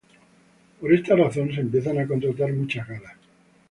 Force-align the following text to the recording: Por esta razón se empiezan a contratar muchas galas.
Por 0.79 0.91
esta 0.91 1.15
razón 1.15 1.53
se 1.53 1.61
empiezan 1.61 1.99
a 1.99 2.07
contratar 2.07 2.51
muchas 2.53 2.87
galas. 2.87 3.13